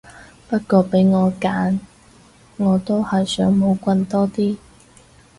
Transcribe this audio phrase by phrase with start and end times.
[0.49, 1.77] 不過俾我揀
[2.57, 4.57] 我都係想冇棍多啲